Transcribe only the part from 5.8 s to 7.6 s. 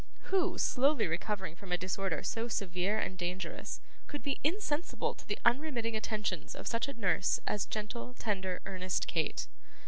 attentions of such a nurse